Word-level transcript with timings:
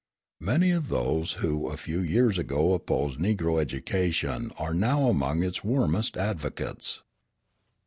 Many 0.39 0.71
of 0.71 0.89
those 0.89 1.33
who 1.33 1.69
a 1.69 1.77
few 1.77 1.99
years 1.99 2.39
ago 2.39 2.73
opposed 2.73 3.19
Negro 3.19 3.61
education 3.61 4.51
are 4.57 4.73
now 4.73 5.03
among 5.07 5.43
its 5.43 5.63
warmest 5.63 6.17
advocates. 6.17 7.03